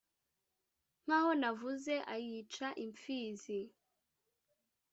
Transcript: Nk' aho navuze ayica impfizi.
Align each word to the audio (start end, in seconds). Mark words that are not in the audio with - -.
Nk' 1.05 1.13
aho 1.17 1.31
navuze 1.41 1.95
ayica 2.13 2.67
impfizi. 2.85 3.61